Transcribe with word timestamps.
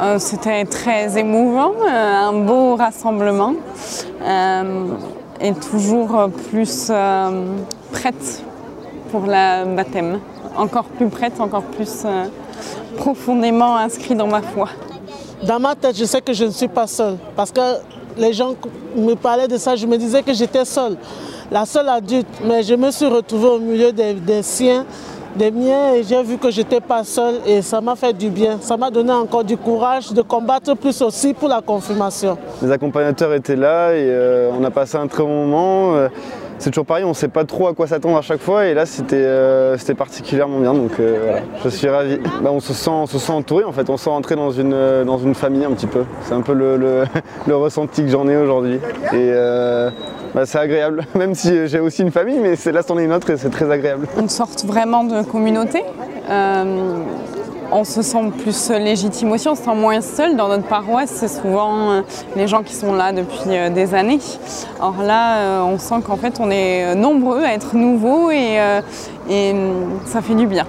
Euh, 0.00 0.18
C'était 0.20 0.64
très 0.64 1.18
émouvant, 1.18 1.72
euh, 1.72 2.28
un 2.28 2.32
beau 2.44 2.76
rassemblement 2.76 3.54
euh, 4.22 4.86
et 5.40 5.52
toujours 5.54 6.30
plus 6.50 6.92
prête 7.90 8.44
pour 9.10 9.26
la 9.26 9.64
baptême. 9.64 10.20
Encore 10.56 10.84
plus 10.84 11.08
prête, 11.08 11.40
encore 11.40 11.62
plus 11.62 12.06
profondément 12.96 13.76
inscrit 13.76 14.14
dans 14.14 14.28
ma 14.28 14.40
foi. 14.40 14.68
Dans 15.42 15.58
ma 15.58 15.74
tête, 15.74 15.96
je 15.96 16.04
sais 16.04 16.20
que 16.20 16.32
je 16.32 16.44
ne 16.44 16.50
suis 16.50 16.68
pas 16.68 16.86
seule. 16.86 17.16
Parce 17.34 17.50
que 17.50 17.60
les 18.16 18.32
gens 18.32 18.54
me 18.96 19.14
parlaient 19.14 19.48
de 19.48 19.56
ça, 19.56 19.74
je 19.74 19.86
me 19.86 19.96
disais 19.96 20.22
que 20.22 20.32
j'étais 20.32 20.64
seule. 20.64 20.96
La 21.50 21.64
seule 21.64 21.88
adulte. 21.88 22.28
Mais 22.44 22.62
je 22.62 22.74
me 22.74 22.90
suis 22.92 23.06
retrouvée 23.06 23.48
au 23.48 23.58
milieu 23.58 23.92
des 23.92 24.42
siens, 24.42 24.84
des 25.36 25.50
miens, 25.50 25.94
et 25.94 26.02
j'ai 26.02 26.22
vu 26.22 26.38
que 26.38 26.50
je 26.50 26.60
n'étais 26.60 26.80
pas 26.80 27.04
seule. 27.04 27.40
Et 27.46 27.62
ça 27.62 27.80
m'a 27.80 27.96
fait 27.96 28.12
du 28.12 28.30
bien. 28.30 28.58
Ça 28.60 28.76
m'a 28.76 28.90
donné 28.90 29.12
encore 29.12 29.44
du 29.44 29.56
courage 29.56 30.12
de 30.12 30.22
combattre 30.22 30.74
plus 30.74 31.00
aussi 31.02 31.34
pour 31.34 31.48
la 31.48 31.60
confirmation. 31.60 32.36
Les 32.62 32.72
accompagnateurs 32.72 33.34
étaient 33.34 33.56
là 33.56 33.92
et 33.92 34.02
euh, 34.08 34.50
on 34.52 34.64
a 34.64 34.70
passé 34.70 34.96
un 34.96 35.06
très 35.06 35.22
bon 35.22 35.46
moment. 35.46 35.94
Euh, 35.94 36.08
c'est 36.58 36.70
toujours 36.70 36.86
pareil, 36.86 37.04
on 37.04 37.10
ne 37.10 37.14
sait 37.14 37.28
pas 37.28 37.44
trop 37.44 37.68
à 37.68 37.74
quoi 37.74 37.86
s'attendre 37.86 38.16
à 38.16 38.22
chaque 38.22 38.40
fois 38.40 38.66
et 38.66 38.74
là 38.74 38.84
c'était 38.84 39.14
euh, 39.16 39.76
particulièrement 39.96 40.58
bien 40.58 40.74
donc 40.74 40.90
je 41.62 41.68
suis 41.68 41.88
ravi. 41.88 42.18
Bah, 42.42 42.50
on, 42.52 42.58
se 42.58 42.72
sent, 42.72 43.30
entouré 43.30 43.62
en 43.62 43.70
fait, 43.70 43.88
on 43.88 43.96
se 43.96 44.04
sent 44.04 44.10
entrer 44.10 44.34
dans 44.34 44.50
une, 44.50 45.34
famille 45.34 45.64
un 45.64 45.70
petit 45.70 45.86
peu. 45.86 46.02
C'est 46.22 46.34
un 46.34 46.40
peu 46.40 46.54
le, 46.54 46.76
le- 46.76 47.54
ressenti 47.54 48.02
que 48.02 48.08
j'en 48.08 48.26
ai 48.26 48.36
aujourd'hui. 48.36 48.80
Et 49.12 49.32
bah, 50.34 50.46
c'est 50.46 50.58
agréable, 50.58 51.06
même 51.14 51.36
si 51.36 51.68
j'ai 51.68 51.78
aussi 51.78 52.02
une 52.02 52.10
famille, 52.10 52.40
mais 52.40 52.56
là 52.72 52.82
c'en 52.82 52.98
est 52.98 53.04
une 53.04 53.12
autre 53.12 53.30
et 53.30 53.36
c'est 53.36 53.50
très 53.50 53.70
agréable. 53.70 54.08
Une 54.18 54.28
sorte 54.28 54.64
vraiment 54.64 55.04
de 55.04 55.22
communauté. 55.22 55.84
On 57.70 57.84
se 57.84 58.00
sent 58.00 58.30
plus 58.38 58.70
légitime 58.70 59.30
aussi, 59.32 59.46
on 59.48 59.54
se 59.54 59.62
sent 59.62 59.74
moins 59.74 60.00
seul. 60.00 60.36
Dans 60.36 60.48
notre 60.48 60.66
paroisse, 60.66 61.10
c'est 61.10 61.28
souvent 61.28 61.90
euh, 61.90 62.02
les 62.34 62.48
gens 62.48 62.62
qui 62.62 62.74
sont 62.74 62.94
là 62.94 63.12
depuis 63.12 63.38
euh, 63.48 63.68
des 63.68 63.94
années. 63.94 64.20
Or 64.80 65.02
là, 65.02 65.38
euh, 65.38 65.62
on 65.62 65.78
sent 65.78 66.00
qu'en 66.06 66.16
fait, 66.16 66.40
on 66.40 66.50
est 66.50 66.94
nombreux 66.94 67.42
à 67.44 67.52
être 67.52 67.76
nouveaux 67.76 68.30
et, 68.30 68.58
et 69.30 69.54
ça 70.06 70.22
fait 70.22 70.34
du 70.34 70.46
bien. 70.46 70.66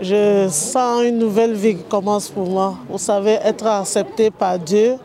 Je 0.00 0.48
sens 0.50 1.04
une 1.04 1.18
nouvelle 1.18 1.52
vie 1.52 1.76
qui 1.76 1.84
commence 1.84 2.28
pour 2.28 2.48
moi. 2.48 2.74
Vous 2.88 2.98
savez, 2.98 3.38
être 3.44 3.66
accepté 3.66 4.30
par 4.30 4.58
Dieu, 4.58 4.96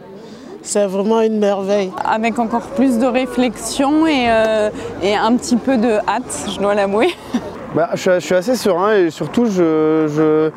c'est 0.65 0.85
vraiment 0.87 1.21
une 1.21 1.37
merveille. 1.37 1.91
Avec 2.03 2.39
encore 2.39 2.67
plus 2.69 2.97
de 2.97 3.05
réflexion 3.05 4.07
et, 4.07 4.25
euh, 4.29 4.69
et 5.03 5.15
un 5.15 5.35
petit 5.35 5.57
peu 5.57 5.77
de 5.77 5.99
hâte, 6.07 6.49
je 6.49 6.59
dois 6.59 6.73
l'avouer. 6.73 7.13
Bah, 7.75 7.89
je, 7.93 8.19
suis, 8.21 8.33
assez 8.33 8.55
serein 8.55 8.95
et 8.95 9.09
surtout 9.09 9.47
je, 9.47 10.49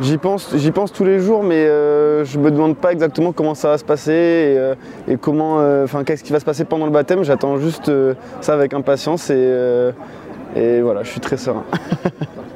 j'y 0.00 0.18
pense, 0.18 0.56
j'y 0.56 0.72
pense 0.72 0.92
tous 0.92 1.04
les 1.04 1.20
jours, 1.20 1.44
mais 1.44 1.54
euh, 1.54 2.24
je 2.24 2.36
me 2.36 2.50
demande 2.50 2.76
pas 2.76 2.90
exactement 2.90 3.30
comment 3.30 3.54
ça 3.54 3.68
va 3.68 3.78
se 3.78 3.84
passer 3.84 4.10
et, 4.10 4.58
euh, 4.58 4.74
comment, 5.20 5.60
euh, 5.60 5.84
enfin 5.84 6.02
qu'est-ce 6.02 6.24
qui 6.24 6.32
va 6.32 6.40
se 6.40 6.44
passer 6.44 6.64
pendant 6.64 6.86
le 6.86 6.90
baptême. 6.90 7.22
J'attends 7.22 7.58
juste 7.58 7.90
euh, 7.90 8.14
ça 8.40 8.54
avec 8.54 8.74
impatience 8.74 9.30
et, 9.30 9.92
et 10.56 10.80
voilà, 10.80 11.04
je 11.04 11.10
suis 11.10 11.20
très 11.20 11.36
serein. 11.36 11.62